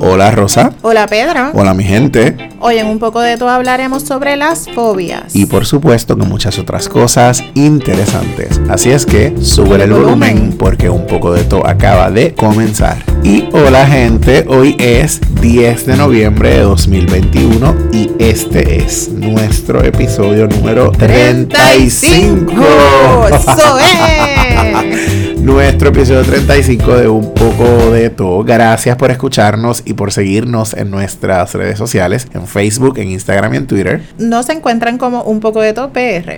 [0.00, 0.72] Hola Rosa.
[0.82, 1.50] Hola Pedro.
[1.54, 2.50] Hola mi gente.
[2.60, 5.34] Hoy en un poco de todo hablaremos sobre las fobias.
[5.36, 8.60] Y por supuesto que muchas otras cosas interesantes.
[8.68, 12.96] Así es que sube el volumen porque un poco de todo acaba de comenzar.
[13.22, 20.46] Y hola gente, hoy es 10 de noviembre de 2021 y este es nuestro episodio
[20.48, 22.52] número 35.
[22.52, 23.28] 35.
[23.28, 25.23] ¡Eso es!
[25.44, 28.42] Nuestro episodio 35 de Un poco de todo.
[28.44, 33.58] Gracias por escucharnos y por seguirnos en nuestras redes sociales, en Facebook, en Instagram y
[33.58, 34.02] en Twitter.
[34.18, 36.36] Nos encuentran como Un poco de todo PR.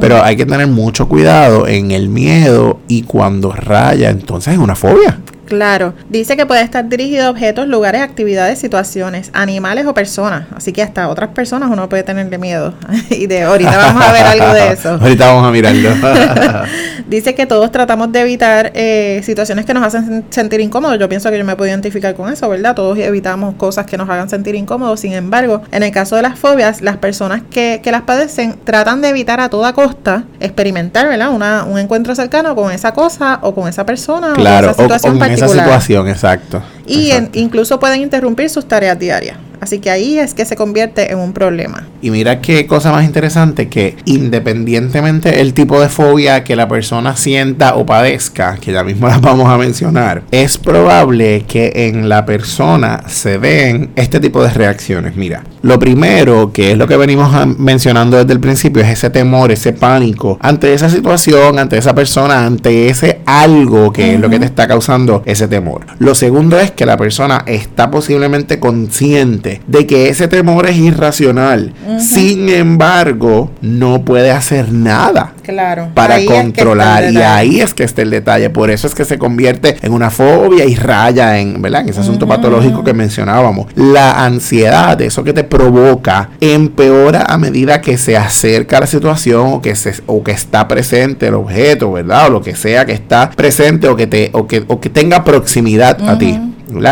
[0.00, 4.74] Pero hay que tener mucho cuidado en el miedo y cuando raya, entonces es una
[4.74, 5.18] fobia.
[5.50, 10.46] Claro, dice que puede estar dirigido a objetos, lugares, actividades, situaciones, animales o personas.
[10.54, 12.72] Así que hasta otras personas uno puede tenerle miedo.
[13.10, 14.90] y de ahorita vamos a ver algo de eso.
[15.00, 15.90] ahorita vamos a mirarlo.
[17.08, 21.00] dice que todos tratamos de evitar eh, situaciones que nos hacen sentir incómodos.
[21.00, 22.76] Yo pienso que yo me puedo identificar con eso, ¿verdad?
[22.76, 25.00] Todos evitamos cosas que nos hagan sentir incómodos.
[25.00, 29.02] Sin embargo, en el caso de las fobias, las personas que, que las padecen tratan
[29.02, 31.30] de evitar a toda costa experimentar, ¿verdad?
[31.30, 34.98] Una, un encuentro cercano con esa cosa o con esa persona claro, o con esa
[35.00, 36.62] situación particular esa situación, exacto.
[36.86, 39.36] Y incluso pueden interrumpir sus tareas diarias.
[39.60, 41.86] Así que ahí es que se convierte en un problema.
[42.02, 47.16] Y mira qué cosa más interesante, que independientemente el tipo de fobia que la persona
[47.16, 52.24] sienta o padezca, que ya mismo las vamos a mencionar, es probable que en la
[52.24, 55.16] persona se den este tipo de reacciones.
[55.16, 59.52] Mira, lo primero, que es lo que venimos mencionando desde el principio, es ese temor,
[59.52, 64.38] ese pánico ante esa situación, ante esa persona, ante ese algo que es lo que
[64.38, 65.82] te está causando ese temor.
[65.98, 71.72] Lo segundo es que la persona está posiblemente consciente de que ese temor es irracional.
[71.98, 75.88] Sin embargo, no puede hacer nada claro.
[75.94, 77.12] para controlar.
[77.12, 78.50] y ahí es que está el detalle.
[78.50, 81.82] Por eso es que se convierte en una fobia y raya en, ¿verdad?
[81.82, 83.66] en ese asunto patológico que mencionábamos.
[83.74, 89.52] La ansiedad, eso que te provoca, empeora a medida que se acerca a la situación
[89.52, 92.26] o que, se, o que está presente el objeto, ¿verdad?
[92.26, 95.24] O lo que sea que está presente o que, te, o que, o que tenga
[95.24, 96.38] proximidad a ti.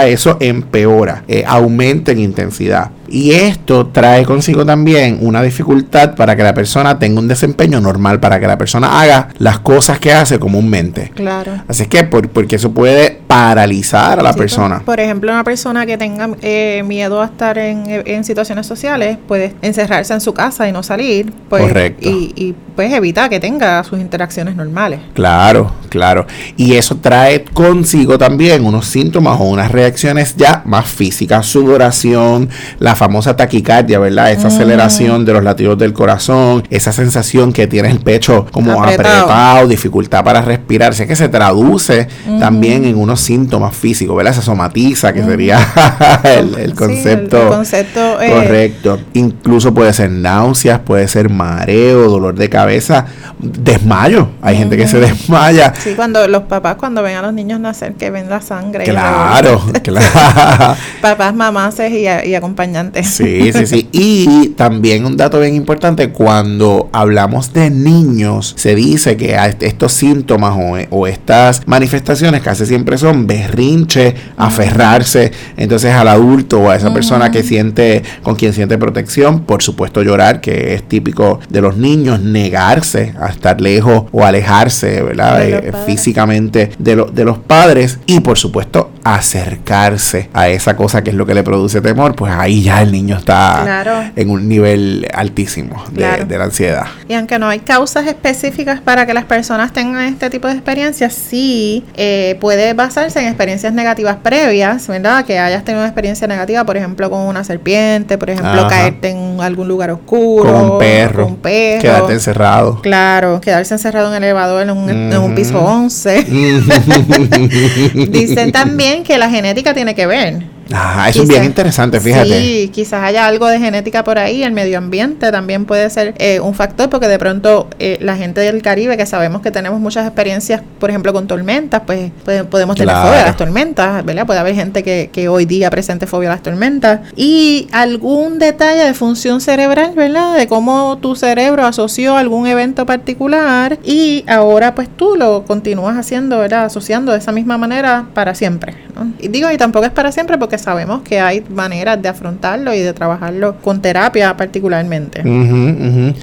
[0.06, 2.90] Eso empeora, eh, aumenta en intensidad.
[3.10, 8.20] Y esto trae consigo también una dificultad para que la persona tenga un desempeño normal,
[8.20, 11.10] para que la persona haga las cosas que hace comúnmente.
[11.14, 11.52] Claro.
[11.68, 14.80] Así que, porque eso puede paralizar a la persona.
[14.84, 20.12] Por ejemplo, una persona que tenga eh, miedo a estar en, situaciones sociales puede encerrarse
[20.12, 21.32] en su casa y no salir.
[21.48, 22.08] Pues, Correcto.
[22.08, 25.00] Y, y pues evita que tenga sus interacciones normales.
[25.14, 26.26] Claro, claro.
[26.56, 32.94] Y eso trae consigo también unos síntomas o unas reacciones ya más físicas, sudoración, la
[32.98, 34.32] famosa taquicardia, ¿verdad?
[34.32, 39.68] Esa aceleración de los latidos del corazón, esa sensación que tiene el pecho como apretado,
[39.68, 42.08] dificultad para respirar, sé que se traduce
[42.40, 44.34] también en unos síntomas físicos, ¿verdad?
[44.34, 45.58] Se somatiza, que sería
[46.24, 48.98] el, concepto, concepto eh, correcto.
[49.14, 53.06] Incluso puede ser náuseas, puede ser mareo, dolor de cabeza,
[53.38, 54.28] desmayo.
[54.42, 55.72] Hay gente que se desmaya.
[55.78, 58.84] Sí, cuando los papás cuando ven a los niños nacer que ven la sangre.
[58.84, 60.76] Claro, claro.
[61.00, 63.04] papás, mamás y, y acompañantes importante.
[63.04, 63.88] Sí, sí, sí.
[64.00, 70.56] Y también un dato bien importante, cuando hablamos de niños, se dice que estos síntomas
[70.90, 77.30] o, estas manifestaciones casi siempre son berrinche, aferrarse entonces al adulto o a esa persona
[77.30, 82.20] que siente, con quien siente protección, por supuesto llorar, que es típico de los niños,
[82.20, 85.46] negarse a estar lejos o alejarse, ¿verdad?
[85.46, 91.16] Eh, físicamente de, de los padres y por supuesto acercarse a esa cosa que es
[91.16, 95.82] lo que le produce temor, pues ahí ya el niño está en un nivel altísimo
[95.90, 96.86] de, la ansiedad.
[97.08, 101.12] Y aunque no hay causas específicas para que las personas tengan este tipo de experiencias,
[101.14, 105.24] sí eh, puede basarse en experiencias negativas previas, ¿verdad?
[105.24, 109.40] Que hayas tenido una experiencia negativa, por ejemplo, con una serpiente, por ejemplo, caerte en
[109.40, 112.80] algún lugar oscuro, con un perro, con un perro quedarte encerrado.
[112.80, 116.24] Claro, quedarse encerrado en el elevador en un, en un piso 11.
[118.08, 120.57] Dicen también que la genética tiene que ver.
[120.72, 122.40] Ah, eso es bien interesante, fíjate.
[122.40, 126.40] Sí, quizás haya algo de genética por ahí, el medio ambiente también puede ser eh,
[126.40, 130.06] un factor, porque de pronto eh, la gente del Caribe, que sabemos que tenemos muchas
[130.06, 132.10] experiencias, por ejemplo, con tormentas, pues,
[132.50, 134.26] podemos tener fobia a las tormentas, ¿verdad?
[134.26, 137.00] Puede haber gente que, que hoy día presente fobia a las tormentas.
[137.16, 140.36] Y algún detalle de función cerebral, ¿verdad?
[140.36, 146.38] De cómo tu cerebro asoció algún evento particular y ahora pues tú lo continúas haciendo,
[146.38, 146.64] ¿verdad?
[146.64, 148.74] Asociando de esa misma manera para siempre.
[149.18, 152.80] Y digo, y tampoco es para siempre porque sabemos que hay maneras de afrontarlo y
[152.80, 155.22] de trabajarlo con terapia particularmente.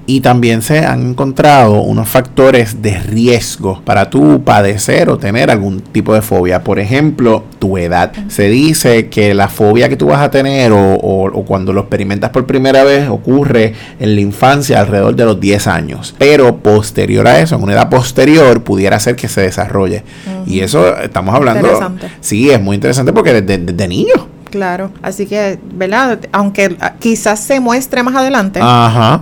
[0.05, 5.81] Y también se han encontrado unos factores de riesgo para tú padecer o tener algún
[5.81, 6.63] tipo de fobia.
[6.63, 8.11] Por ejemplo, tu edad.
[8.27, 12.45] Se dice que la fobia que tú vas a tener o, cuando lo experimentas por
[12.45, 16.15] primera vez ocurre en la infancia alrededor de los 10 años.
[16.17, 20.03] Pero posterior a eso, en una edad posterior, pudiera ser que se desarrolle.
[20.45, 21.95] Y eso estamos hablando.
[22.21, 24.13] Sí, es muy interesante porque desde, niño
[24.55, 26.17] Claro, así que, ¿verdad?
[26.31, 28.61] Aunque quizás se muestre más adelante,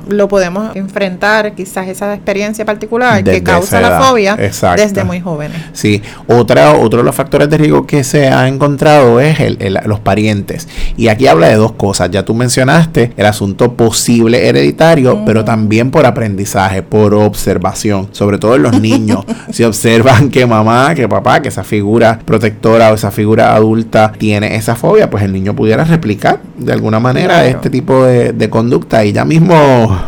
[0.07, 5.57] lo podemos enfrentar, quizás esa experiencia particular que causa la fobia desde muy jóvenes.
[5.73, 9.99] Sí, Otra, otro de los factores de riesgo que se ha encontrado es el, los
[9.99, 10.67] parientes.
[10.97, 12.11] Y aquí habla de dos cosas.
[12.11, 18.55] Ya tú mencionaste el asunto posible hereditario, pero también por aprendizaje, por observación, sobre todo
[18.55, 19.25] en los niños.
[19.51, 24.55] si observan que mamá, que papá, que esa figura protectora o esa figura adulta tiene
[24.55, 29.03] esa fobia, pues el niño pudiera replicar de alguna manera este tipo de, conducta.
[29.05, 29.55] Y ya mismo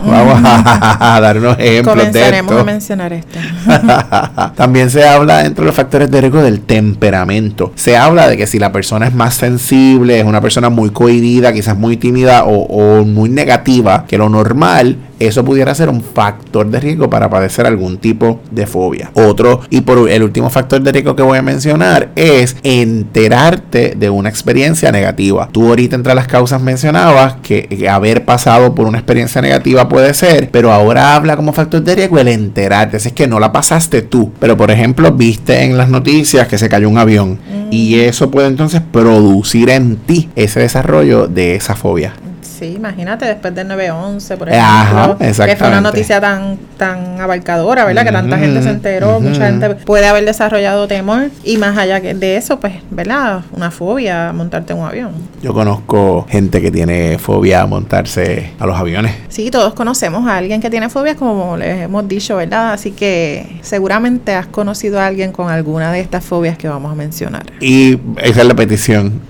[0.06, 2.60] vamos a, dar unos ejemplos de esto.
[2.60, 3.40] a mencionar esto.
[4.56, 7.72] También se habla entre los factores de riesgo del temperamento.
[7.76, 11.54] Se habla de que si la persona es más sensible, es una persona muy cohibida,
[11.54, 16.80] quizás muy tímida o muy negativa que lo normal, eso pudiera ser un factor de
[16.80, 19.12] riesgo para padecer algún tipo de fobia.
[19.14, 24.10] Otro, y por el último factor de riesgo que voy a mencionar, es enterarte de
[24.10, 25.05] una experiencia negativa.
[25.52, 30.50] Tú ahorita entre las causas mencionabas que, haber pasado por una experiencia negativa puede ser,
[30.52, 32.98] pero ahora habla como factor de riesgo el enterarte.
[32.98, 36.70] es que no la pasaste tú, pero por ejemplo viste en las noticias que se
[36.70, 37.40] cayó un avión
[37.72, 38.00] y mm.
[38.00, 42.14] eso puede entonces producir en ti ese desarrollo de esa fobia.
[42.58, 48.06] Sí, imagínate, después del 9-11, por ejemplo, que fue una noticia tan tan abarcadora, ¿verdad?
[48.06, 52.38] que tanta gente se enteró, mucha gente puede haber desarrollado temor y más allá de
[52.38, 53.42] eso, pues, ¿verdad?
[53.52, 55.12] Una fobia a montarte en un avión.
[55.42, 59.16] Yo conozco gente que tiene fobia a montarse a los aviones.
[59.30, 62.74] Sí, todos conocemos a alguien que tiene fobia, como les hemos dicho, ¿verdad?
[62.74, 66.96] Así que seguramente has conocido a alguien con alguna de estas fobias que vamos a
[66.96, 67.46] mencionar.
[67.60, 69.22] Y esa es la petición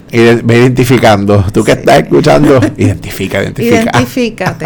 [0.44, 1.44] ve identificando.
[1.54, 3.82] Tú que estás escuchando, identifica, identifica.
[3.82, 4.66] Identifícate.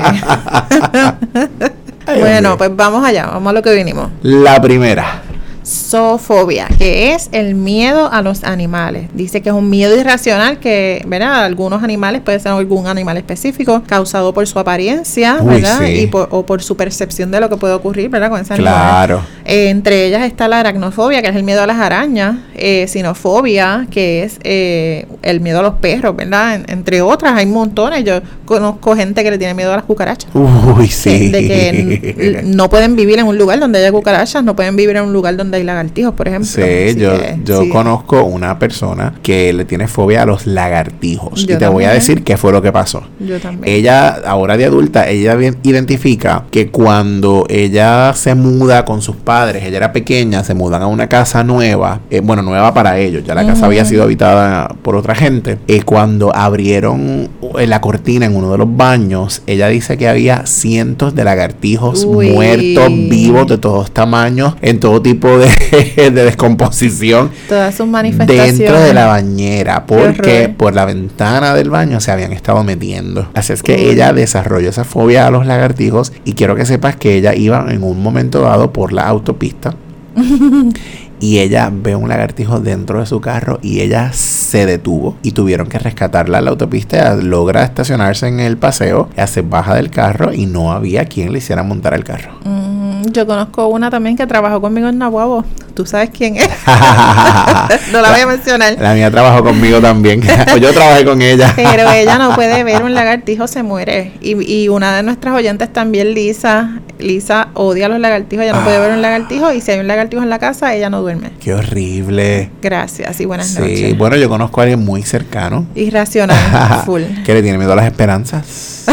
[2.20, 4.10] bueno, pues vamos allá, vamos a lo que vinimos.
[4.22, 5.29] La primera.
[5.70, 9.10] Zoofobia, que es el miedo a los animales.
[9.14, 11.46] Dice que es un miedo irracional que, ¿verdad?
[11.46, 15.88] Algunos animales, puede ser algún animal específico, causado por su apariencia, ¿verdad?
[15.88, 18.30] Y por, o por su percepción de lo que puede ocurrir, ¿verdad?
[18.30, 19.22] Con ese claro.
[19.46, 23.86] Eh, entre ellas está la aracnofobia, que es el miedo a las arañas, eh, sinofobia,
[23.92, 26.62] que es eh, el miedo a los perros, ¿verdad?
[26.68, 28.04] entre otras, hay montones.
[28.04, 30.30] Yo conozco gente que le tiene miedo a las cucarachas.
[30.34, 31.30] Uy, sí.
[31.30, 35.04] De, que no pueden vivir en un lugar donde haya cucarachas, no pueden vivir en
[35.04, 36.50] un lugar donde hay lagartijos, por ejemplo.
[36.50, 37.14] Sí, yo,
[37.46, 41.44] yo conozco una persona que le tiene fobia a los lagartijos.
[41.44, 43.04] y te voy a decir qué fue lo que pasó.
[43.20, 43.72] Yo también.
[43.72, 49.78] Ella, ahora de adulta, ella identifica que cuando ella se muda con sus padres, ella
[49.78, 53.46] era pequeña, se mudan a una casa nueva, eh, bueno, nueva para ellos, ya la
[53.46, 55.60] casa había sido habitada por otra gente.
[55.68, 57.30] Y cuando abrieron
[57.60, 62.04] eh, la cortina en uno de los baños, ella dice que había cientos de lagartijos
[62.06, 62.32] Uy.
[62.32, 65.50] muertos, vivos, de todos tamaños, en todo tipo de,
[65.96, 67.32] de descomposición.
[67.48, 68.58] Todas sus manifestaciones.
[68.58, 73.30] Dentro de la bañera, porque por la ventana del baño se habían estado metiendo.
[73.34, 73.82] Así es que Uy.
[73.82, 77.84] ella desarrolló esa fobia a los lagartijos y quiero que sepas que ella iba en
[77.84, 79.76] un momento dado por la autopista
[81.20, 85.68] y ella ve un lagartijo dentro de su carro y ella se detuvo y tuvieron
[85.68, 87.16] que rescatarla a la autopista.
[87.16, 91.40] Logra estacionarse en el paseo, ella se baja del carro y no había quien le
[91.40, 92.32] hiciera montar el carro.
[92.44, 92.69] Mm,
[93.12, 95.46] yo conozco una también que trabajó conmigo en Nahuabo.
[95.74, 96.50] ¿Tú sabes quién es?
[97.94, 98.76] no la voy a mencionar.
[98.80, 100.22] La mía trabajó conmigo también.
[100.54, 101.54] o yo trabajé con ella.
[101.56, 104.12] Pero ella no puede ver un lagartijo, se muere.
[104.22, 108.80] Y, y una de nuestras oyentes también, Lisa, Lisa odia los lagartijos, ella no puede
[108.80, 111.32] ver un lagartijo y si hay un lagartijo en la casa, ella no duerme.
[111.40, 112.50] Qué horrible.
[112.62, 113.98] Gracias y buenas Sí, noches.
[113.98, 117.04] bueno, yo conozco a alguien muy cercano Irracional, full.
[117.26, 118.84] que le tiene miedo a las esperanzas.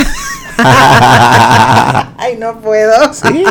[2.19, 3.13] Ay, no puedo.
[3.13, 3.45] Sí,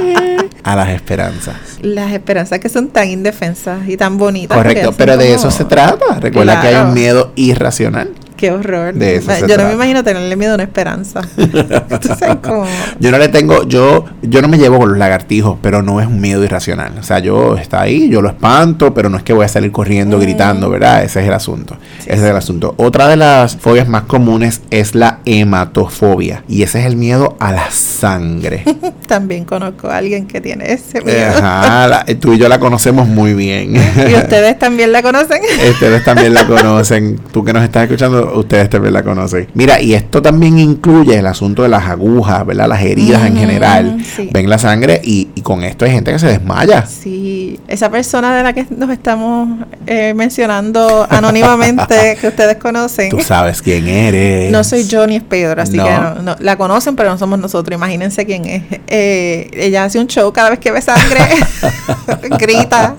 [0.63, 1.55] a las esperanzas.
[1.81, 4.57] Las esperanzas que son tan indefensas y tan bonitas.
[4.57, 6.19] Correcto, pero de eso se trata.
[6.19, 8.11] Recuerda que hay un miedo irracional.
[8.45, 8.93] Qué horror.
[8.93, 9.67] De eso yo no trata.
[9.67, 11.21] me imagino tenerle miedo a una esperanza.
[12.99, 16.07] Yo no le tengo, yo, yo no me llevo con los lagartijos, pero no es
[16.07, 16.93] un miedo irracional.
[16.99, 19.71] O sea, yo está ahí, yo lo espanto, pero no es que voy a salir
[19.71, 20.21] corriendo, Mm.
[20.21, 21.03] gritando, ¿verdad?
[21.03, 21.77] Ese es el asunto.
[22.01, 22.73] Ese es el asunto.
[22.77, 26.43] Otra de las fobias más comunes es la hematofobia.
[26.47, 28.63] Y ese es el miedo a la sangre.
[29.07, 31.31] También conozco a alguien que tiene ese miedo.
[31.37, 33.75] Ajá, la- tú y yo la conocemos muy bien.
[34.09, 35.41] ¿Y ustedes también la conocen?
[35.71, 37.19] Ustedes también la conocen.
[37.31, 39.47] Tú que nos estás escuchando, ustedes también la conocen.
[39.53, 42.67] Mira, y esto también incluye el asunto de las agujas, ¿verdad?
[42.67, 44.03] Las heridas en general.
[44.15, 44.29] sí.
[44.31, 46.85] Ven la sangre y, y con esto hay gente que se desmaya.
[46.85, 53.21] Sí, esa persona de la que nos estamos eh, mencionando anónimamente, que ustedes conocen, Tú
[53.21, 54.51] sabes quién eres.
[54.51, 55.85] no soy yo ni es Pedro, así No.
[55.85, 57.75] que no, no, la conocen, pero no somos nosotros.
[57.75, 58.63] Imagínense quién es.
[58.87, 61.19] Eh, ella hace un show cada vez que ve sangre,
[62.39, 62.95] grita,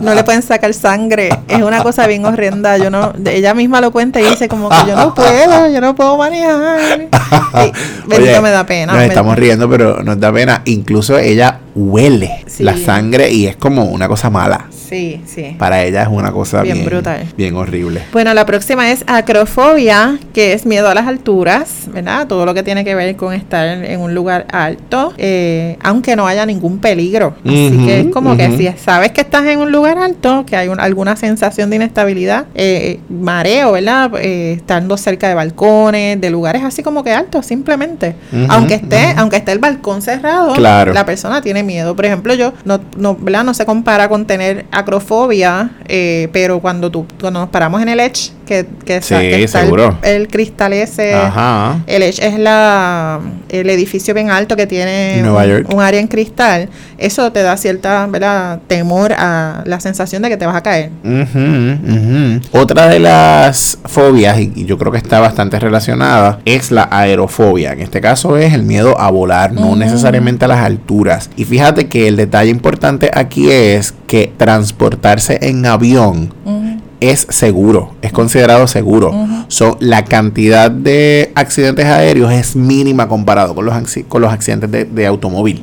[0.00, 1.30] no le pueden sacar sangre.
[1.48, 2.78] Es una cosa bien horrenda.
[2.78, 5.94] Yo no, ella misma lo cuenta y dice como que yo no puedo, yo no
[5.94, 7.08] puedo manejar.
[8.10, 8.92] Y, Oye, me da pena.
[8.92, 10.60] Nos me- estamos riendo, pero nos da pena.
[10.66, 12.62] Incluso ella huele Sí.
[12.64, 14.66] la sangre y es como una cosa mala.
[14.70, 15.56] Sí, sí.
[15.58, 17.26] Para ella es una cosa Bien bien, brutal.
[17.34, 18.02] bien horrible.
[18.12, 22.26] Bueno, la próxima es acrofobia, que es miedo a las alturas, ¿verdad?
[22.26, 26.26] Todo lo que tiene que ver con estar en un lugar alto, eh, aunque no
[26.26, 27.34] haya ningún peligro.
[27.44, 30.68] Así que es como que si sabes que estás en un lugar alto, que hay
[30.68, 34.10] un- alguna sensación de inestabilidad, eh, mareo, ¿verdad?
[34.20, 38.14] Eh, estando cerca de balcones, de lugares así como que altos, simplemente.
[38.48, 40.92] Aunque esté, aunque esté el balcón cerrado, Claro.
[40.92, 41.94] la persona tiene miedo.
[41.96, 43.44] Por ejemplo, yo no, no, ¿verdad?
[43.44, 48.00] no se compara con tener acrofobia, eh, pero cuando tú cuando nos paramos en el
[48.00, 49.60] edge, que, que, Sí, está- que está
[50.02, 51.14] el- cristal ese.
[51.14, 51.78] Ajá.
[51.86, 53.20] El edge es la
[53.52, 56.68] el edificio bien alto que tiene un, área en cristal.
[56.98, 58.60] Eso te da cierta ¿verdad?
[58.66, 60.90] temor a la sensación de que te vas a caer.
[62.50, 67.72] Otra de las fobias, y yo creo que está bastante relacionada, es la aerofobia.
[67.72, 71.30] En este caso es el miedo a volar, no necesariamente a las alturas.
[71.36, 76.32] Y fíjate que el detalle importante aquí es que transportarse en avión
[77.10, 79.12] es seguro, es considerado seguro.
[79.48, 83.74] So, la cantidad de accidentes aéreos es mínima comparado con los,
[84.08, 85.62] con los accidentes de, de automóvil.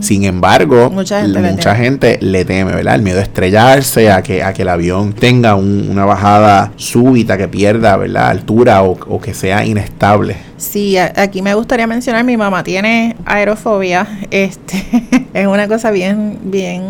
[0.00, 1.84] Sin embargo, Mucha gente le mucha teme.
[1.84, 2.96] gente le teme, ¿verdad?
[2.96, 7.38] El miedo a estrellarse, a que, a que el avión tenga un- una bajada súbita,
[7.38, 8.28] que pierda, ¿verdad?
[8.28, 10.36] Altura o, o que sea inestable.
[10.58, 14.84] Sí, aquí me gustaría mencionar, mi mamá tiene aerofobia, este,
[15.32, 16.82] es una cosa bien, bien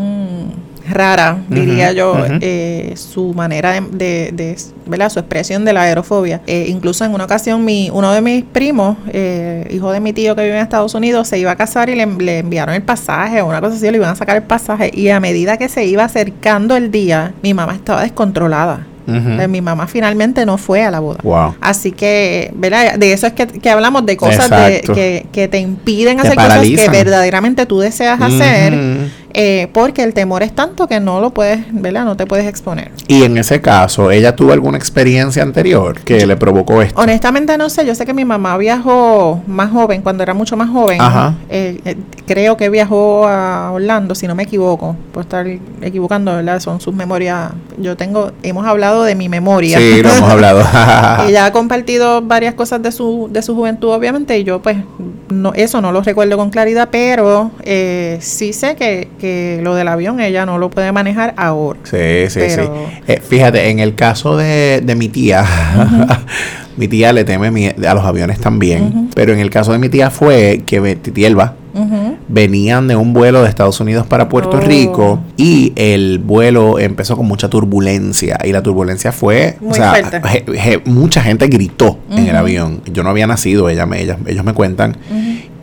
[0.90, 5.08] rara, diría yo, eh, su manera de, de, de- ¿verdad?
[5.10, 6.40] Su expresión de la aerofobia.
[6.46, 10.36] Eh, incluso en una ocasión, mi, uno de mis primos, eh, hijo de mi tío
[10.36, 13.40] que vive en Estados Unidos, se iba a casar y le, le enviaron el pasaje
[13.40, 15.84] o una cosa así, le iban a sacar el pasaje y a medida que se
[15.86, 18.86] iba acercando el día, mi mamá estaba descontrolada.
[19.06, 21.18] Mi mamá finalmente no fue a la boda.
[21.22, 21.56] Wow.
[21.60, 22.94] Así que, ¿verdad?
[22.98, 26.36] De eso es que, que hablamos, de cosas de- que, que te impiden Te hacer
[26.36, 29.10] cosas que verdaderamente tú deseas hacer, Ujú.
[29.34, 32.04] Eh, porque el temor es tanto que no lo puedes, ¿verdad?
[32.04, 32.92] No te puedes exponer.
[33.08, 37.00] Y en ese caso, ¿ella tuvo alguna experiencia anterior que le provocó esto?
[37.00, 40.70] Honestamente no sé, yo sé que mi mamá viajó más joven, cuando era mucho más
[40.70, 41.00] joven.
[41.00, 41.34] Ajá.
[41.48, 45.46] Eh, eh, creo que viajó a Orlando, si no me equivoco, por estar
[45.82, 46.60] equivocando, ¿verdad?
[46.60, 47.50] Son sus memorias.
[47.78, 49.78] Yo tengo, hemos hablado de mi memoria.
[49.78, 50.60] Sí, lo hemos hablado.
[51.28, 54.76] Ella ha compartido varias cosas de su, de su juventud, obviamente, y yo pues
[55.28, 59.23] no, eso no lo recuerdo con claridad, pero eh, sí sé que, que
[59.62, 61.78] lo del avión ella no lo puede manejar ahora.
[61.84, 63.02] Sí, sí, Pero- sí.
[63.08, 65.44] Eh, fíjate, en el caso de, de mi tía,
[66.76, 70.10] mi tía le teme a los aviones también, pero en el caso de mi tía
[70.10, 72.16] fue que ve- tía Elba, Ujú.
[72.28, 74.60] venían de un vuelo de Estados Unidos para Puerto Oh.
[74.60, 79.90] Rico y el vuelo empezó con mucha turbulencia y la turbulencia fue, Muy o sea,
[79.90, 80.20] fuerte.
[80.20, 82.80] je- je- mucha gente gritó en el avión.
[82.92, 84.96] Yo no había nacido, ella me, ellas- ellos me cuentan.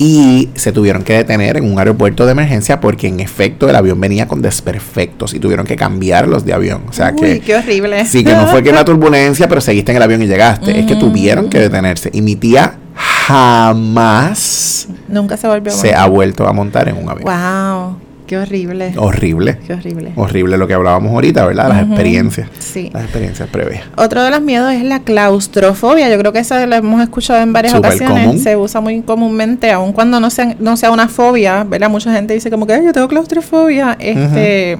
[0.03, 4.01] Y se tuvieron que detener en un aeropuerto de emergencia porque en efecto el avión
[4.01, 6.86] venía con desperfectos y tuvieron que cambiarlos de avión.
[6.89, 8.03] O sea Uy, que qué horrible.
[8.08, 10.79] Sí, que no fue que una turbulencia, pero seguiste en el avión y llegaste.
[10.79, 12.10] Es que tuvieron que detenerse.
[12.13, 17.08] Y mi tía jamás Nunca se volvió a se ha vuelto a montar en un
[17.08, 17.25] avión.
[17.25, 17.98] Wow,
[18.31, 18.93] qué horrible.
[18.95, 19.57] Horrible.
[19.67, 20.13] Qué horrible.
[20.15, 21.67] Horrible lo que hablábamos ahorita, ¿verdad?
[21.67, 22.47] Las experiencias.
[22.59, 22.89] Sí.
[22.93, 23.83] Las experiencias previas.
[23.97, 26.09] Otro de los miedos es la claustrofobia.
[26.09, 28.25] Yo creo que esa la hemos escuchado en varias ocasiones.
[28.27, 28.39] común.
[28.39, 31.89] Se usa muy comúnmente, aun cuando no sea, no sea una fobia, ¿verdad?
[31.89, 33.97] Mucha gente dice como que "Ay, yo tengo claustrofobia.
[34.00, 34.77] Este,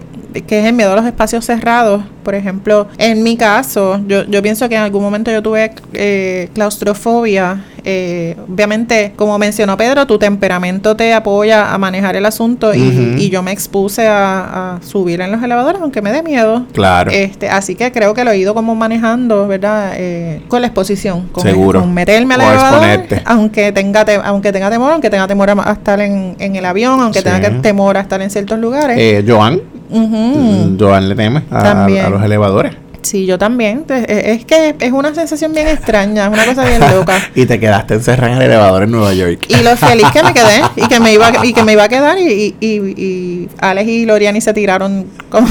[0.48, 2.04] que es el miedo a los espacios cerrados.
[2.24, 6.50] Por ejemplo, en mi caso, yo, yo pienso que en algún momento yo tuve eh,
[6.54, 7.66] claustrofobia.
[7.84, 13.30] Eh, obviamente, como mencionó Pedro, tu temperamento te apoya a manejar el asunto y, y
[13.32, 16.68] yo me expuse a, a subir en los elevadores, aunque me dé miedo.
[16.74, 17.10] Claro.
[17.10, 19.94] Este, así que creo que lo he ido como manejando, ¿verdad?
[19.98, 21.80] Eh, con la exposición, con, Seguro.
[21.82, 23.22] con meterme al O elevador, exponerte.
[23.26, 26.66] aunque tenga te- aunque tenga temor, aunque tenga temor a, a estar en, en el
[26.66, 27.26] avión, aunque Sí.
[27.26, 28.96] tenga temor a estar en ciertos lugares.
[29.00, 29.60] Eh, Joan.
[29.92, 30.78] Ujú.
[30.80, 32.74] Joan le teme a, los elevadores.
[33.02, 33.84] Sí, yo también.
[33.90, 37.20] Eh, Es que es una sensación bien extraña, es una cosa bien loca.
[37.36, 39.46] y te quedaste encerrada en el elevador en Nueva York.
[39.50, 41.90] Y lo feliz que me quedé y que me iba y que me iba a
[41.90, 45.48] quedar y, y, y, y Alex y Loriani se tiraron como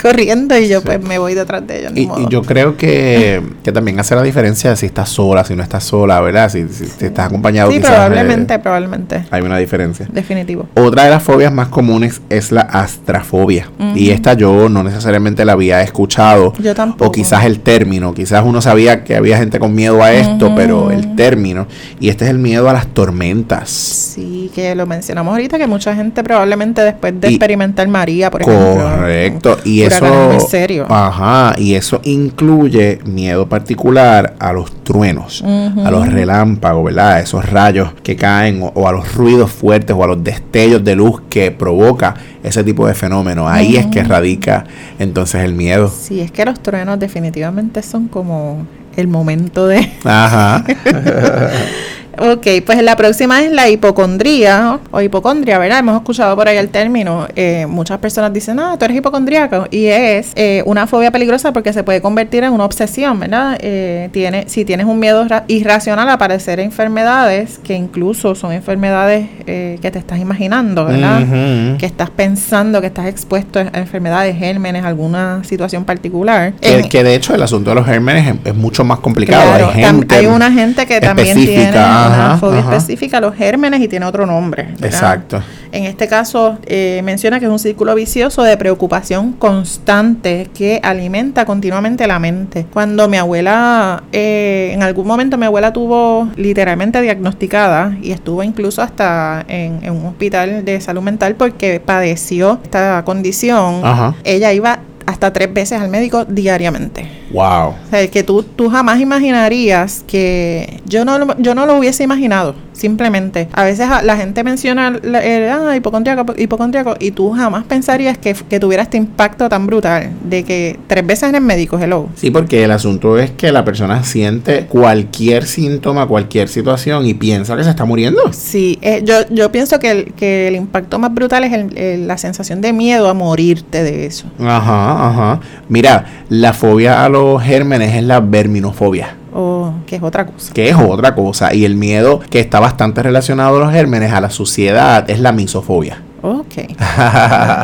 [0.00, 1.92] corriendo y yo pues me voy detrás de ellos.
[1.94, 5.62] Y, y yo creo que, que también hace la diferencia si estás sola, si no
[5.62, 6.48] estás sola, ¿verdad?
[6.50, 7.70] Si, si- si estás acompañado.
[7.70, 9.24] sí, quizás, eh, probablemente, probablemente.
[9.30, 10.06] hay una diferencia.
[10.10, 10.68] Definitivo.
[10.74, 13.70] Otra de las fobias más comunes es la astrafobia.
[13.94, 16.52] Y esta yo no necesariamente la había escuchado.
[16.58, 17.06] Yo tampoco.
[17.06, 18.14] O quizás el término.
[18.14, 21.66] Quizás uno sabía que había gente con miedo a esto, pero el término.
[22.00, 23.68] Y este es el miedo a las tormentas.
[23.70, 28.42] Sí, que lo mencionamos ahorita, que mucha gente probablemente después de Y- experimentar María, por
[28.42, 28.74] ejemplo.
[28.82, 29.58] Correcto.
[29.64, 30.30] Y eso.
[30.32, 30.86] muy serios.
[30.90, 31.54] Ajá.
[31.58, 37.12] Y eso incluye miedo particular a los truenos, a los relámpagos, ¿verdad?
[37.12, 40.82] A esos rayos que caen o, o a los ruidos fuertes o a los destellos
[40.84, 43.48] de luz que provoca ese tipo de fenómeno.
[43.48, 44.64] Ahí es que radica
[44.98, 45.88] entonces el miedo.
[45.88, 49.92] Sí, es que los truenos definitivamente son como el momento de...
[50.04, 50.64] Ajá.
[52.20, 55.78] Ok, pues la próxima es la hipocondría o hipocondria, ¿verdad?
[55.80, 57.26] Hemos escuchado por ahí el término.
[57.36, 59.66] Eh, muchas personas dicen, ah, tú eres hipocondríaco.
[59.70, 63.56] Y es eh, una fobia peligrosa porque se puede convertir en una obsesión, ¿verdad?
[63.60, 69.28] Eh, tiene, si tienes un miedo ra- irracional a padecer enfermedades, que incluso son enfermedades
[69.46, 71.76] eh, que te estás imaginando, ¿verdad?
[71.78, 76.52] Que estás pensando que estás expuesto a enfermedades, gérmenes, alguna situación particular.
[76.60, 79.42] Que, En- que de hecho el asunto de los gérmenes es, es mucho más complicado.
[79.48, 81.72] Claro, hay, gente hay una gente que también tiene
[82.08, 82.76] una fobia ajá.
[82.76, 84.64] específica a los gérmenes y tiene otro nombre.
[84.64, 84.86] ¿verdad?
[84.86, 85.42] Exacto.
[85.70, 91.44] En este caso, eh, menciona que es un círculo vicioso de preocupación constante que alimenta
[91.44, 92.66] continuamente la mente.
[92.72, 98.82] Cuando mi abuela, eh, en algún momento mi abuela tuvo literalmente diagnosticada y estuvo incluso
[98.82, 104.14] hasta en, en un hospital de salud mental porque padeció esta condición, Ajá.
[104.24, 107.08] ella iba hasta tres veces al médico diariamente.
[107.30, 107.68] Wow.
[107.68, 112.54] O sea, que tú, tú jamás imaginarías que yo no, yo no lo hubiese imaginado,
[112.78, 113.48] simplemente.
[113.52, 118.34] A veces la gente menciona la- el, ah, hipocondríaco, hipocondríaco, y tú jamás pensarías que,
[118.48, 122.08] que tuviera este impacto tan brutal de que tres veces en el médico, hello.
[122.14, 127.56] Sí, porque el asunto es que la persona siente cualquier síntoma, cualquier situación y piensa
[127.56, 128.20] que se está muriendo.
[128.32, 132.06] Sí, eh, yo, yo pienso que el, que el impacto más brutal es el- el-
[132.06, 134.26] la sensación de miedo a morirte de eso.
[134.40, 135.40] Ajá, ajá.
[135.68, 139.16] Mira, la fobia a los gérmenes es la verminofobia.
[139.40, 140.52] O que es otra cosa.
[140.52, 141.54] que es otra cosa.
[141.54, 145.30] Y el miedo que está bastante relacionado a los gérmenes, a la suciedad, es la
[145.30, 146.02] misofobia.
[146.22, 146.54] Ok.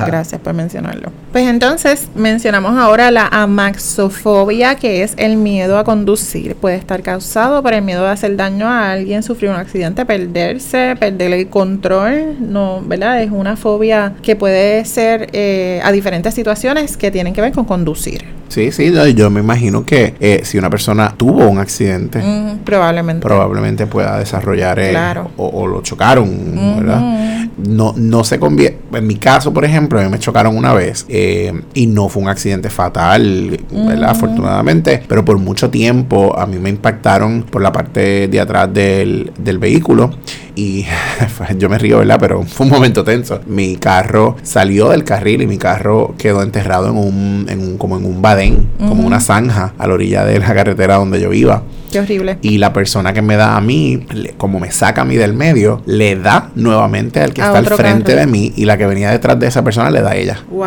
[0.07, 1.11] Gracias por mencionarlo.
[1.33, 6.55] Pues entonces mencionamos ahora la amaxofobia, que es el miedo a conducir.
[6.57, 10.95] Puede estar causado por el miedo de hacer daño a alguien, sufrir un accidente, perderse,
[10.99, 12.37] perder el control.
[12.41, 13.23] No, ¿verdad?
[13.23, 17.65] Es una fobia que puede ser eh, a diferentes situaciones que tienen que ver con
[17.65, 18.25] conducir.
[18.49, 23.27] Sí, sí, yo me imagino que eh, si una persona tuvo un accidente, Mm, probablemente.
[23.27, 25.31] probablemente pueda desarrollar eh, Claro.
[25.37, 26.31] o, o lo chocaron,
[26.79, 27.01] ¿verdad?
[27.01, 27.51] Ujú.
[27.57, 28.79] No, no se convierte.
[28.97, 32.23] En mi caso, por ejemplo, a mí me chocaron una vez eh, y no fue
[32.23, 34.11] un accidente fatal, ¿verdad?
[34.11, 39.33] Afortunadamente, pero por mucho tiempo a mí me impactaron por la parte de atrás del,
[39.39, 40.11] del vehículo
[40.55, 40.85] y
[41.59, 42.19] yo me río, ¿verdad?
[42.21, 43.41] Pero fue un momento tenso.
[43.47, 47.97] Mi carro salió del carril y mi carro quedó enterrado en un, en un como
[47.97, 51.63] en un badén, como una zanja a la orilla de la carretera donde yo iba.
[51.95, 52.39] Qué horrible.
[52.43, 55.81] Y la persona que me da a mí, como me saca a mí del medio,
[55.87, 58.21] le da nuevamente al que A está al frente carro.
[58.21, 60.39] de mí y la que venía detrás de esa persona le da a ella.
[60.51, 60.67] Wow.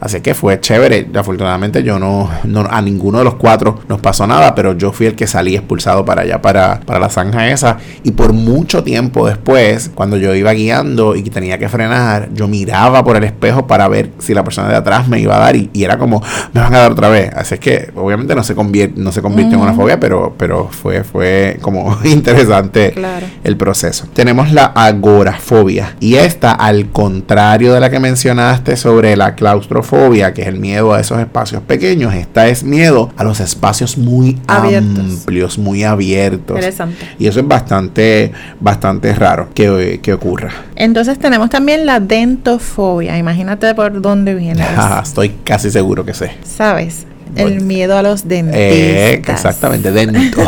[0.00, 1.08] Así que fue chévere.
[1.14, 5.06] Afortunadamente yo no, no- a ninguno de los cuatro nos pasó nada, pero yo fui
[5.06, 7.78] el que salí expulsado para allá, para, para la zanja esa.
[8.04, 13.04] Y por mucho tiempo después, cuando yo iba guiando y tenía que frenar, yo miraba
[13.04, 15.70] por el espejo para ver si la persona de atrás me iba a dar y,
[15.72, 17.30] y era como, me van a dar otra vez.
[17.34, 20.57] Así es que obviamente no se convierte, no se convirtió en una fobia, pero, pero
[20.66, 23.26] fue, fue como interesante Claro.
[23.44, 24.06] el proceso.
[24.14, 30.42] Tenemos la agorafobia y esta, al contrario de la que mencionaste sobre la claustrofobia, que
[30.42, 34.98] es el miedo a esos espacios pequeños, esta es miedo a los espacios muy Abiertos.
[34.98, 36.56] amplios, muy abiertos.
[36.56, 37.06] Interesante.
[37.18, 40.50] Y eso es bastante, bastante raro que, que ocurra.
[40.76, 43.18] Entonces tenemos también la dentofobia.
[43.18, 44.64] Imagínate por dónde viene.
[45.02, 46.32] Estoy casi seguro que sé.
[46.44, 47.06] ¿Sabes?
[47.36, 48.60] El miedo a los dentistas.
[48.60, 50.42] Eh, exactamente, dentro.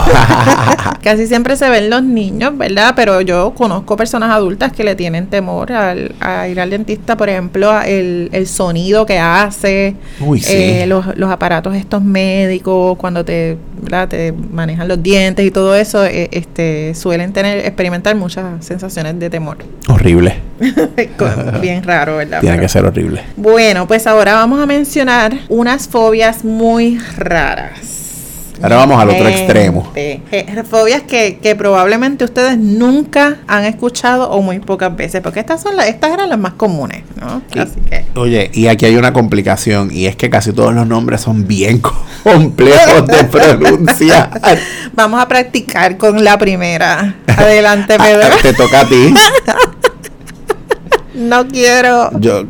[1.02, 2.92] Casi siempre se ven los niños, ¿verdad?
[2.96, 7.28] Pero yo conozco personas adultas que le tienen temor al, a ir al dentista, por
[7.28, 10.52] ejemplo, el, el sonido que hace, Uy, sí.
[10.54, 14.08] eh, los, los aparatos estos médicos, cuando te, ¿verdad?
[14.08, 19.30] te manejan los dientes y todo eso, eh, este, suelen tener, experimentar muchas sensaciones de
[19.30, 19.58] temor.
[19.88, 20.34] horrible.
[21.60, 22.40] Bien raro, ¿verdad?
[22.40, 23.22] Tiene Pero- que ser horrible.
[23.36, 28.09] Bueno, pues ahora vamos a mencionar unas fobias muy raras.
[28.62, 29.92] Ahora vamos al otro extremo.
[30.68, 35.76] fobias que, que probablemente ustedes nunca han escuchado o muy pocas veces, porque estas son
[35.76, 37.42] las, estas eran las más comunes, ¿no?
[37.52, 37.58] Sí.
[37.58, 41.20] Así que Oye, y aquí hay una complicación y es que casi todos los nombres
[41.20, 41.80] son bien
[42.22, 44.40] complejos de pronunciar.
[44.94, 47.16] vamos a practicar con la primera.
[47.26, 48.28] Adelante, Pedro.
[48.32, 49.14] Ah, Te toca a ti.
[51.14, 52.10] No quiero.
[52.18, 52.44] Yo,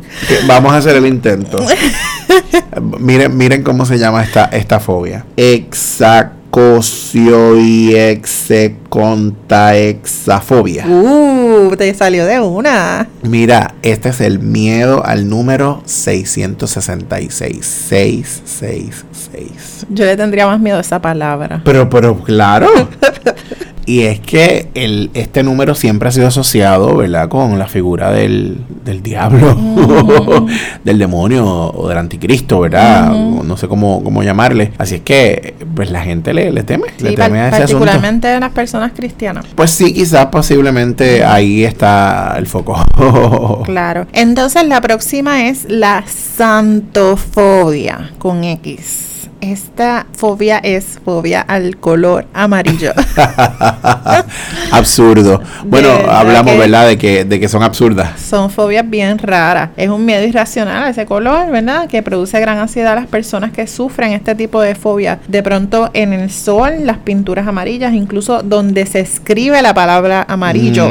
[0.46, 1.58] vamos a hacer el intento.
[2.98, 5.24] miren, miren cómo se llama esta, esta fobia.
[5.36, 6.30] Exacosio
[7.60, 7.94] y
[9.76, 10.86] exafobia.
[10.86, 13.08] Uh, te salió de una.
[13.22, 17.64] Mira, este es el miedo al número 666.
[17.64, 19.04] 666.
[19.90, 21.60] Yo le tendría más miedo a esa palabra.
[21.64, 22.68] Pero, pero, claro.
[23.86, 27.28] Y es que el, este número siempre ha sido asociado, ¿verdad?
[27.28, 29.56] Con la figura del, del diablo,
[30.84, 33.10] del demonio o del anticristo, ¿verdad?
[33.12, 34.72] O No sé cómo, cómo llamarle.
[34.78, 37.80] Así es que, pues la gente le, le teme, le Sí, teme a ese asunto.
[37.84, 39.46] particularmente las personas cristianas.
[39.56, 42.84] Pues sí, quizás posiblemente ahí está el foco.
[43.64, 44.06] Claro.
[44.12, 49.06] Entonces la próxima es la santofobia con X.
[49.40, 52.92] Esta fobia es fobia al color amarillo.
[54.70, 55.40] Absurdo.
[55.64, 56.88] Bueno, De hablamos, ¿verdad?
[56.88, 58.20] De que, de que son absurdas.
[58.20, 59.70] Son fobias bien raras.
[59.76, 61.88] Es un miedo irracional a ese color, ¿verdad?
[61.88, 65.20] Que produce gran ansiedad a las personas que sufren este tipo de fobia.
[65.28, 70.88] De pronto en el sol, las pinturas amarillas, incluso donde se escribe la palabra amarillo,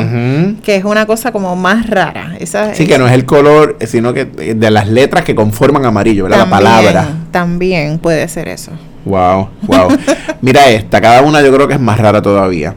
[0.63, 2.35] que es una cosa como más rara.
[2.39, 5.85] Esa, Sí, que no es el color, sino que eh, de las letras que conforman
[5.85, 6.39] amarillo, ¿verdad?
[6.39, 7.07] La palabra.
[7.31, 8.71] También puede ser eso.
[9.06, 9.89] Wow, wow.
[10.41, 12.75] Mira esta, cada una yo creo que es más rara todavía.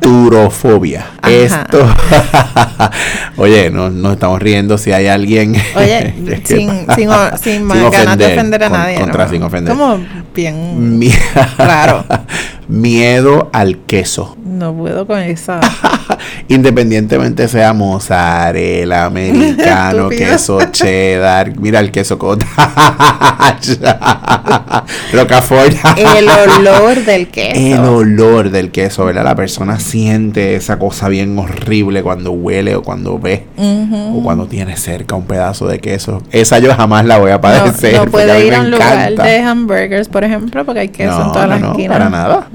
[0.00, 1.06] Turofobia.
[1.22, 1.30] Ajá.
[1.32, 1.86] Esto.
[3.36, 5.54] Oye, no nos estamos riendo si hay alguien.
[5.76, 8.98] Oye, que- sin, sin, o- sin más ganas de ofender a con- nadie.
[8.98, 9.30] Contra ¿no?
[9.30, 9.74] sin ofender.
[9.76, 10.00] Como
[10.34, 11.00] bien
[11.56, 12.04] raro.
[12.68, 14.36] Miedo al queso.
[14.44, 15.60] No puedo con esa.
[16.52, 23.78] Independientemente sea mozzarella, americano, queso cheddar, mira el queso cottage,
[25.12, 25.74] Roquefort.
[25.96, 27.58] El olor del queso.
[27.58, 29.24] El olor del queso, ¿verdad?
[29.24, 34.76] La persona siente esa cosa bien horrible cuando huele o cuando ve o cuando tiene
[34.76, 36.22] cerca un pedazo de queso.
[36.32, 37.94] Esa yo jamás la voy a padecer.
[37.96, 41.32] no puede ir a un lugar de hamburgers, por ejemplo, porque hay queso No, en
[41.32, 41.96] todas no, las no, esquinas.
[41.98, 42.48] para nada.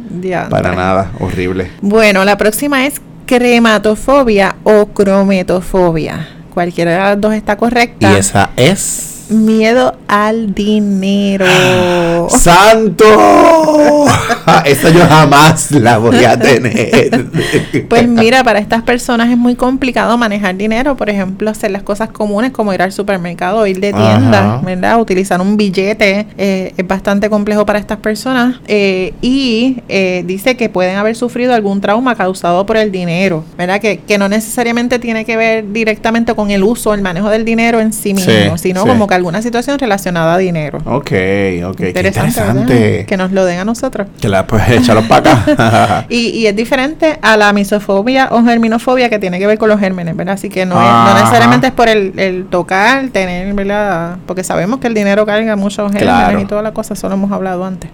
[0.49, 1.71] Para nada, horrible.
[1.81, 6.27] Bueno, la próxima es crematofobia o crometofobia.
[6.53, 8.17] Cualquiera de las dos está Y correcta.
[8.17, 9.16] esa es.
[9.29, 11.45] Miedo al dinero.
[12.29, 14.05] ¡Santo!
[14.65, 17.27] Esa yo jamás la voy a tener.
[17.89, 22.09] Pues mira, para estas personas es muy complicado manejar dinero, por ejemplo, hacer las cosas
[22.09, 24.61] comunes como ir al supermercado ir de tienda, Ajá.
[24.65, 24.99] ¿verdad?
[24.99, 30.69] Utilizar un billete eh, es bastante complejo para estas personas eh, y eh, dice que
[30.69, 33.79] pueden haber sufrido algún trauma causado por el dinero, ¿verdad?
[33.79, 37.79] Que, que no necesariamente tiene que ver directamente con el uso, el manejo del dinero
[37.79, 38.87] en sí mismo, Sí, sino sí.
[38.87, 40.77] como que alguna situación relacionada a dinero.
[40.85, 41.11] Ok,
[41.65, 41.75] ok.
[41.77, 43.05] Qué Interesante.
[43.05, 44.07] Que nos lo den a nosotros.
[44.21, 46.05] Que la pues échalo para acá.
[46.09, 49.79] Y, y es diferente a la misofobia o germinofobia que tiene que ver con los
[49.79, 50.35] gérmenes, ¿verdad?
[50.35, 54.17] Así que no, es- no necesariamente es por el, el tocar, tener, ¿verdad?
[54.25, 56.39] Porque sabemos que el dinero carga muchos gérmenes Claro.
[56.41, 57.89] y toda la cosa, eso lo hemos hablado antes.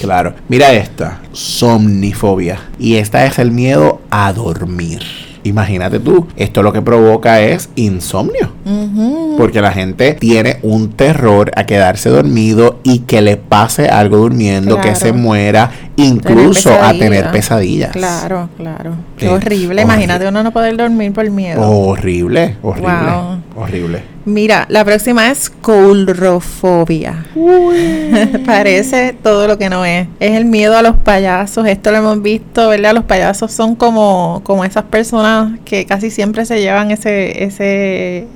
[0.00, 0.34] Claro.
[0.48, 1.20] Mira esta.
[1.32, 2.58] Somnifobia.
[2.78, 5.02] Y esta es el miedo a dormir.
[5.44, 8.52] Imagínate tú, esto lo que provoca es insomnio.
[9.36, 14.80] Porque la gente tiene un terror a quedarse dormido y que le pase algo durmiendo,
[14.80, 17.92] que se muera, incluso a tener pesadillas.
[17.92, 18.94] Claro, claro.
[19.18, 19.56] Qué horrible.
[19.56, 19.82] horrible.
[19.82, 21.60] Imagínate uno no poder dormir por miedo.
[21.60, 23.38] Horrible, horrible, Wow.
[23.56, 24.02] Horrible.
[24.24, 27.26] Mira, la próxima es coulrofobia.
[28.46, 30.08] Parece todo lo que no es.
[30.20, 31.66] Es el miedo a los payasos.
[31.66, 32.94] Esto lo hemos visto, ¿verdad?
[32.94, 38.26] Los payasos son como, como esas personas que casi siempre se llevan ese, ese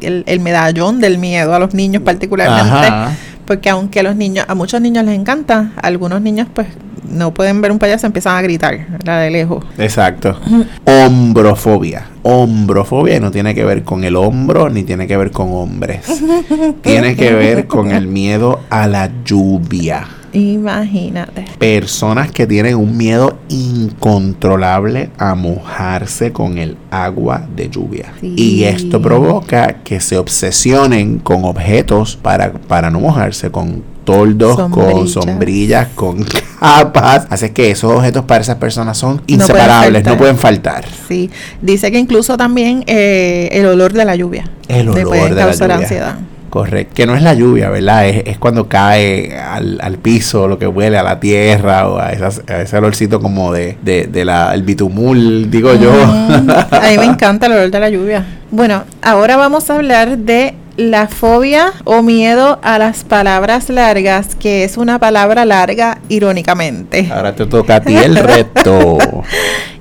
[0.00, 2.86] el, el medallón del miedo a los niños particularmente.
[2.88, 3.12] Ajá.
[3.46, 6.68] Porque aunque los niños, a muchos niños les encanta, algunos niños pues
[7.08, 9.22] no pueden ver un payaso, empiezan a gritar, ¿verdad?
[9.22, 9.64] De lejos.
[9.78, 10.38] Exacto.
[10.84, 12.06] Hombrofobia.
[12.22, 16.00] Hombrofobia no tiene que ver con el hombro ni tiene que ver con hombres.
[16.82, 20.06] tiene que ver con el miedo a la lluvia.
[20.32, 21.46] Imagínate.
[21.58, 28.12] Personas que tienen un miedo incontrolable a mojarse con el agua de lluvia.
[28.20, 28.34] Sí.
[28.36, 35.08] Y esto provoca que se obsesionen con objetos para, para no mojarse, con toldos, con
[35.08, 35.88] Sombrillas.
[35.94, 36.24] con
[36.60, 37.26] capas.
[37.30, 40.18] Así que esos objetos para esas personas son inseparables, no faltar.
[40.18, 40.84] pueden faltar.
[41.08, 41.30] Sí,
[41.62, 45.42] dice que incluso también eh, el olor de la lluvia El olor puede de la
[45.46, 45.82] causar lluvia.
[45.82, 46.14] ansiedad.
[46.50, 46.94] Correcto.
[46.94, 48.08] Que no es la lluvia, ¿verdad?
[48.08, 52.10] Es, es cuando cae al, al piso, lo que huele a la tierra o a,
[52.12, 55.92] esas- a ese olorcito como de, de, de la, el bitumul, digo yo.
[55.92, 58.24] Mm, a mí me encanta el olor de la lluvia.
[58.50, 64.62] Bueno, ahora vamos a hablar de la fobia o miedo a las palabras largas, que
[64.62, 67.10] es una palabra larga irónicamente.
[67.12, 68.98] Ahora te toca a ti el reto.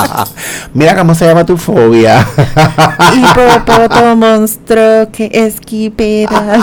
[0.74, 2.26] Mira cómo se llama tu fobia.
[3.14, 6.58] Hipopoto monstruo que esquipera.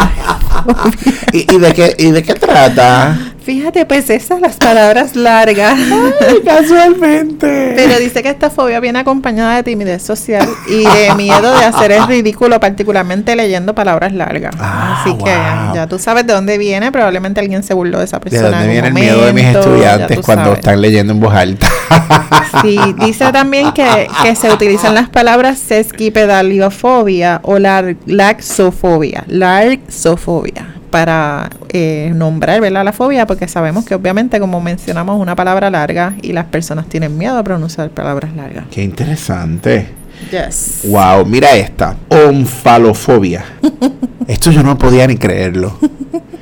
[1.31, 3.17] ¿Y, y de qué, ¿Y de qué trata?
[3.47, 5.73] Fíjate, pues esas las palabras largas.
[5.79, 7.71] Ay, casualmente.
[7.77, 11.93] Pero dice que esta fobia viene acompañada de timidez social y de miedo de hacer
[11.93, 14.53] el ridículo, particularmente leyendo palabras largas.
[14.59, 15.31] Ah, Así que
[15.73, 18.49] ya tú sabes de dónde viene, probablemente alguien se burló de esa ¿De persona.
[18.49, 20.59] dónde en viene el miedo de mis estudiantes cuando sabes.
[20.59, 21.67] están leyendo en voz alta?
[22.61, 31.49] Sí, dice también que, que se utilizan las palabras sesquipedaliofobia o lar- laxofobia, laxofobia para
[31.69, 32.83] eh, nombrar ¿verdad?
[32.83, 37.17] la fobia, porque sabemos que obviamente, como mencionamos, una palabra larga y las personas tienen
[37.17, 38.65] miedo a pronunciar palabras largas.
[38.71, 39.89] Qué interesante.
[40.31, 40.81] Yes.
[40.85, 41.95] Wow, mira esta.
[42.09, 43.45] Onfalofobia.
[44.27, 45.77] Esto yo no podía ni creerlo.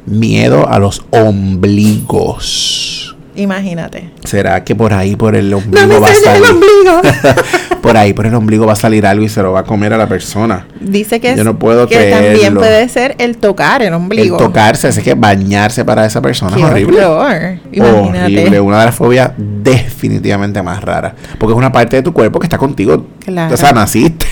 [0.06, 3.05] Miedo a los ombligos.
[3.36, 4.10] Imagínate.
[4.24, 6.56] ¿Será que por ahí, por el No ombligo me va a enseñes el salir?
[6.56, 7.02] ombligo.
[7.82, 9.94] por ahí, por el ombligo va a salir algo y se lo va a comer
[9.94, 10.66] a la persona.
[10.80, 14.38] Dice que, Yo no puedo que también puede ser el tocar el ombligo.
[14.38, 17.04] El tocarse, así que bañarse para esa persona Qué es horrible.
[17.06, 17.60] horror.
[17.72, 18.20] Imagínate.
[18.24, 21.14] Horrible, una de las fobias definitivamente más raras.
[21.38, 23.06] Porque es una parte de tu cuerpo que está contigo.
[23.26, 23.54] Claro.
[23.54, 24.26] O sea, naciste.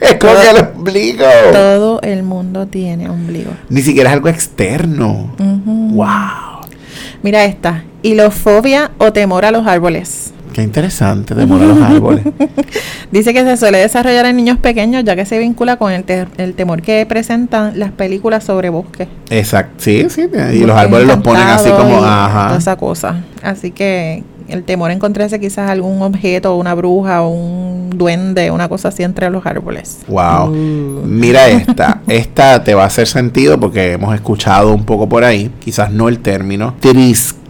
[0.00, 1.24] Es con Todo- el ombligo.
[1.52, 3.50] Todo el mundo tiene ombligo.
[3.68, 5.34] Ni siquiera es algo externo.
[5.38, 6.06] Wow.
[7.22, 7.82] Mira esta.
[8.06, 10.32] Hilofobia o temor a los árboles.
[10.52, 12.24] Qué interesante, temor a los árboles.
[13.10, 16.26] Dice que se suele desarrollar en niños pequeños ya que se vincula con el, te-
[16.38, 19.08] el temor que presentan las películas sobre bosques.
[19.28, 19.74] Exacto.
[19.78, 20.28] Sí, sí.
[20.54, 21.98] Y los árboles los ponen así como.
[21.98, 22.56] Toda Ajá.
[22.56, 23.22] esa cosa.
[23.42, 28.88] Así que el temor a encontrarse quizás algún objeto, una bruja un duende, una cosa
[28.88, 29.98] así entre los árboles.
[30.08, 30.50] Wow.
[30.52, 31.02] Uh.
[31.04, 32.00] Mira esta.
[32.08, 36.08] Esta te va a hacer sentido porque hemos escuchado un poco por ahí, quizás no
[36.08, 36.74] el término,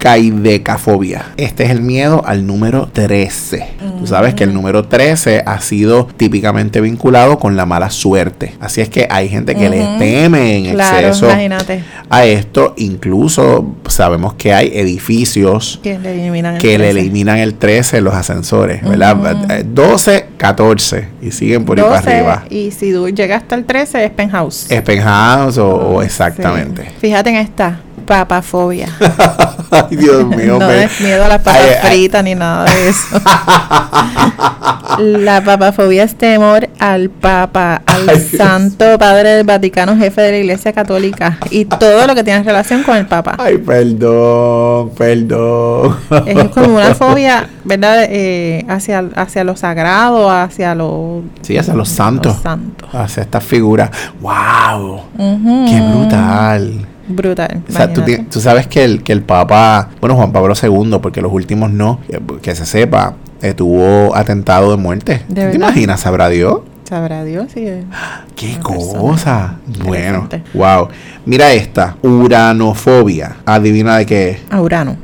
[0.07, 1.25] triscaidecafobia.
[1.37, 3.67] Este es el miedo al número 13.
[3.99, 8.55] Tú sabes que el número 13 ha sido típicamente vinculado con la mala suerte.
[8.61, 11.83] Así es que hay gente que le teme en Claro, exceso imagínate.
[12.09, 12.75] a esto.
[12.77, 17.01] Incluso sabemos que hay edificios Que le eliminan el que le 13.
[17.01, 19.17] eliminan el 13 en los ascensores, ¿verdad?
[19.17, 19.53] Ujú.
[19.53, 22.45] Eh, 12, 14 y siguen por ahí para 12, arriba.
[22.51, 24.71] Y si tú llegas hasta el 13 es penthouse.
[24.71, 26.83] Es penthouse o, o exactamente.
[26.83, 26.89] Sí.
[27.01, 28.89] Fíjate en esta, papafobia.
[29.91, 30.59] Ay, Dios mío.
[30.59, 33.21] no me- es miedo a las papas fritas ni nada de eso.
[34.99, 38.39] la papafobia es temor al Papa, al Ay, Dios.
[38.39, 42.83] Santo Padre del Vaticano, jefe de la Iglesia Católica y todo lo que tiene relación
[42.83, 43.35] con el Papa.
[43.39, 45.97] Ay, perdón, perdón.
[46.27, 48.05] Es como una fobia, ¿verdad?
[48.09, 52.35] Eh, hacia, hacia lo sagrado, hacia lo, Sí, hacia los santos.
[52.35, 52.89] los santos.
[52.93, 53.91] Hacia estas figuras.
[54.21, 55.01] ¡Wow!
[55.19, 55.65] Ujú.
[55.69, 56.87] ¡Qué brutal!
[57.09, 57.63] Brutal.
[57.69, 61.21] O sea, tú, tú sabes que el, que el Papa, bueno, Juan Pablo II, porque
[61.21, 65.23] los últimos no, que, que se sepa, eh, tuvo atentado de muerte.
[65.29, 65.55] ¿De ¿Te verdad?
[65.55, 66.01] imaginas?
[66.01, 66.61] ¿Sabrá Dios?
[66.85, 67.67] Sabrá Dios, sí.
[68.37, 69.57] ¡Qué cosa!
[69.85, 70.89] Bueno, wow.
[71.25, 73.37] Mira esta, uranofobia.
[73.45, 74.39] Adivina de qué es.
[74.51, 74.97] A Urano.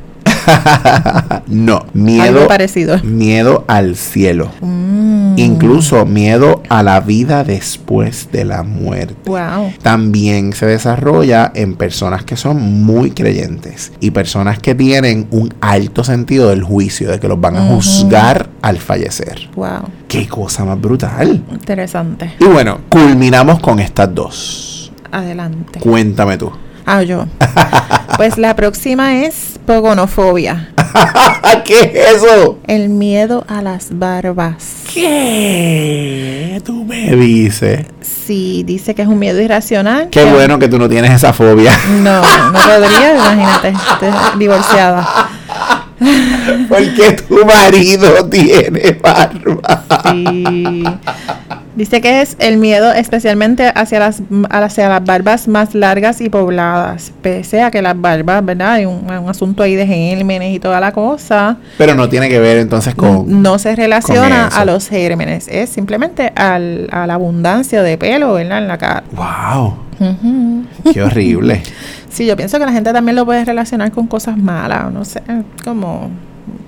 [1.46, 2.98] no, miedo, Algo parecido.
[3.02, 4.50] miedo al cielo.
[4.60, 5.34] Mm.
[5.36, 9.14] Incluso miedo a la vida después de la muerte.
[9.26, 9.72] Wow.
[9.82, 16.04] También se desarrolla en personas que son muy creyentes y personas que tienen un alto
[16.04, 19.48] sentido del juicio, de que los van a juzgar al fallecer.
[19.54, 19.88] Wow.
[20.08, 21.42] ¡Qué cosa más brutal!
[21.50, 22.34] Interesante.
[22.38, 24.92] Y bueno, culminamos con estas dos.
[25.10, 25.80] Adelante.
[25.80, 26.50] Cuéntame tú.
[26.94, 27.24] Ah, yo.
[28.18, 30.68] Pues la próxima es pogonofobia.
[31.64, 32.58] ¿Qué es eso?
[32.68, 34.74] El miedo a las barbas.
[34.92, 36.60] ¿Qué?
[36.64, 37.86] Tú me dices.
[38.02, 40.08] Sí, dice que es un miedo irracional.
[40.10, 41.72] Qué que- bueno que tú no tienes esa fobia.
[42.02, 43.72] No, no podría, imagínate,
[44.38, 45.08] divorciada.
[46.68, 49.84] Porque tu marido tiene barba.
[50.12, 50.84] Sí.
[51.74, 57.12] Dice que es el miedo especialmente hacia las, hacia las barbas más largas y pobladas.
[57.22, 58.72] Pese a que las barbas, ¿verdad?
[58.72, 61.56] Hay un, un asunto ahí de gérmenes y toda la cosa.
[61.78, 63.42] Pero no tiene que ver entonces con.
[63.42, 65.48] no se relaciona a los gérmenes.
[65.48, 68.58] Es simplemente al, a la abundancia de pelo, ¿verdad?
[68.58, 69.04] En la cara.
[69.12, 69.76] ¡Wow!
[70.00, 70.64] Ujú.
[70.92, 71.62] ¡Qué horrible!
[72.12, 74.92] Sí, yo pienso que la gente también lo puede relacionar con cosas malas.
[74.92, 75.22] No sé,
[75.64, 76.10] como...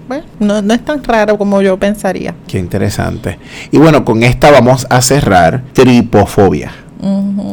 [0.08, 0.24] Bueno,
[0.62, 2.34] no, es tan raro como yo pensaría.
[2.46, 3.38] ¡Qué interesante!
[3.70, 6.72] Y bueno, con esta vamos a cerrar tripofobia.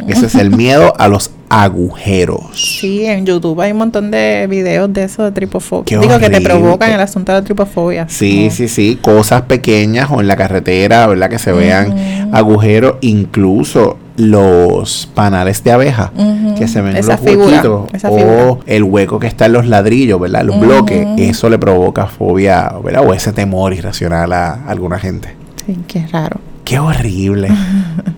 [0.08, 2.39] Ese es el miedo a los agujeros.
[2.54, 5.84] Sí, en YouTube hay un montón de videos de eso de tripofobia.
[5.86, 8.08] Qué Digo que te provocan el asunto de la tripofobia.
[8.08, 11.30] Sí, sí, sí, cosas pequeñas o en la carretera, ¿verdad?
[11.30, 16.12] Que se vean agujeros, incluso los panales de abeja
[16.58, 19.65] que se ven Esa los figura, huequitos esa o el hueco que está en los
[19.65, 20.43] ladrillos, ¿verdad?
[20.43, 23.04] Los bloques, eso le provoca fobia, ¿verdad?
[23.06, 25.36] O ese temor irracional a alguna gente.
[25.65, 26.39] Sí, qué raro.
[26.71, 27.49] Qué horrible.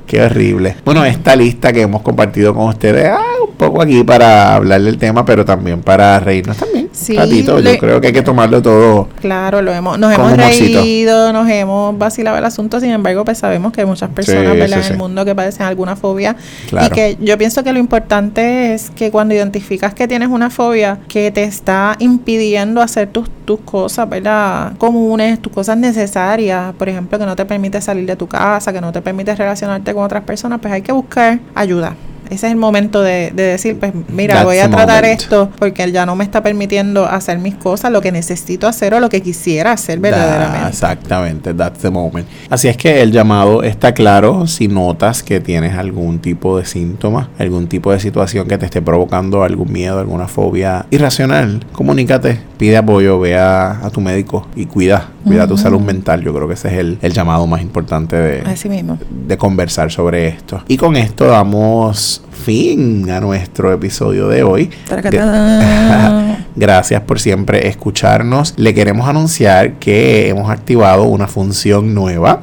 [0.05, 0.75] Qué horrible.
[0.85, 4.99] Bueno, esta lista que hemos compartido con ustedes, ah, un poco aquí para hablar del
[4.99, 6.82] tema, pero también para reírnos también.
[6.93, 7.15] Sí.
[7.15, 9.09] Yo creo que hay que tomarlo todo.
[9.19, 10.79] Claro, lo hemos, nos hemos humorcito.
[10.79, 14.59] reído, nos hemos vacilado el asunto, sin embargo, pues sabemos que hay muchas personas Sí,
[14.59, 14.77] ¿verdad?
[14.79, 16.35] sí, en el mundo que padecen alguna fobia.
[16.69, 16.87] Claro.
[16.87, 20.99] Y que yo pienso que lo importante es que cuando identificas que tienes una fobia
[21.07, 24.73] que te está impidiendo hacer tus, tus cosas, ¿verdad?
[24.77, 28.81] Comunes, tus cosas necesarias, por ejemplo, que no te permite salir de tu casa, que
[28.81, 31.95] no te permite relacionarte con otras personas, pues hay que buscar ayuda.
[32.29, 35.21] Ese es el momento de, de decir, pues mira, That's voy a tratar moment.
[35.21, 38.99] esto porque ya no me está permitiendo hacer mis cosas, lo que necesito hacer o
[38.99, 40.69] lo que quisiera hacer Da- verdaderamente.
[40.69, 42.27] exactamente, that's the moment.
[42.49, 47.29] Así es que el llamado está claro si notas que tienes algún tipo de síntoma,
[47.39, 52.77] algún tipo de situación que te esté provocando algún miedo, alguna fobia irracional, comunícate, pide
[52.77, 56.21] apoyo, ve a, a tu médico y cuida, cuida tu salud mental.
[56.23, 58.97] Yo creo que ese es el, el llamado más importante de, Así mismo.
[59.27, 60.61] de conversar sobre esto.
[60.67, 64.69] Y con esto damos fin a nuestro episodio de hoy.
[66.55, 68.53] Gracias por siempre escucharnos.
[68.57, 72.41] Le queremos anunciar que hemos activado una función nueva